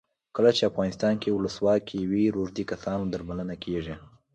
کله 0.35 0.51
چې 0.57 0.67
افغانستان 0.71 1.13
کې 1.21 1.29
ولسواکي 1.35 1.99
وي 2.11 2.25
روږدي 2.35 2.63
کسان 2.71 2.97
درملنه 3.13 3.55
کیږي. 3.63 3.95